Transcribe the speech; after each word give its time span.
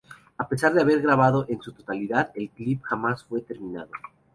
A 0.35 0.47
pesar 0.49 0.73
de 0.73 0.81
haber 0.81 0.99
grabado 1.03 1.45
en 1.47 1.61
su 1.61 1.73
totalidad, 1.73 2.31
el 2.33 2.49
clip 2.49 2.81
jamás 2.81 3.23
fue 3.23 3.41
terminado. 3.41 3.91